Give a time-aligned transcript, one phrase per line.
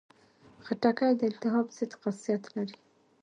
[0.65, 2.77] خټکی د التهاب ضد خاصیت لري.